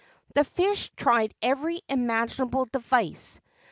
[0.33, 3.39] The fish tried every imaginable device.